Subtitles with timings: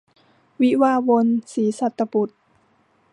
[0.61, 2.39] วิวาห์วน- ศรีสัตตบุษย์